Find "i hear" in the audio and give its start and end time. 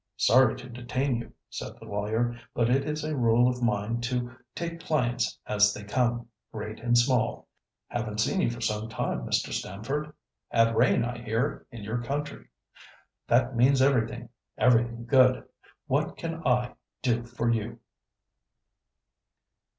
11.05-11.67